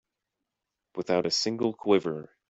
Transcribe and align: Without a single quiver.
Without 0.95 1.27
a 1.27 1.29
single 1.29 1.75
quiver. 1.75 2.31